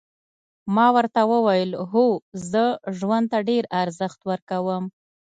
[0.75, 2.05] ما ورته وویل هو
[2.51, 2.63] زه
[2.97, 4.83] ژوند ته ډېر ارزښت ورکوم.